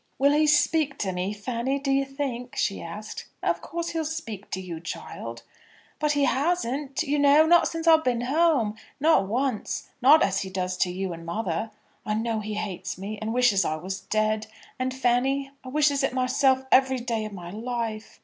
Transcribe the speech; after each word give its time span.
"Will 0.17 0.31
he 0.31 0.47
speak 0.47 0.97
to 0.97 1.11
me, 1.11 1.31
Fanny, 1.31 1.77
d'ye 1.77 2.03
think?" 2.05 2.55
she 2.55 2.81
asked. 2.81 3.27
"Of 3.43 3.61
course 3.61 3.89
he'll 3.89 4.03
speak 4.03 4.49
to 4.49 4.59
you, 4.59 4.79
child." 4.79 5.43
"But 5.99 6.13
he 6.13 6.23
hasn't, 6.23 7.03
you 7.03 7.19
know, 7.19 7.45
not 7.45 7.67
since 7.67 7.85
I've 7.85 8.03
been 8.03 8.21
home; 8.21 8.75
not 8.99 9.27
once; 9.27 9.89
not 10.01 10.23
as 10.23 10.41
he 10.41 10.49
does 10.49 10.75
to 10.77 10.91
you 10.91 11.13
and 11.13 11.23
mother. 11.23 11.69
I 12.03 12.15
know 12.15 12.39
he 12.39 12.55
hates 12.55 12.97
me, 12.97 13.19
and 13.21 13.31
wishes 13.31 13.63
I 13.63 13.75
was 13.75 13.99
dead. 14.01 14.47
And, 14.79 14.91
Fanny, 14.91 15.51
I 15.63 15.67
wishes 15.69 16.01
it 16.01 16.13
myself 16.15 16.63
every 16.71 16.97
day 16.97 17.23
of 17.25 17.33
my 17.33 17.51
life." 17.51 18.19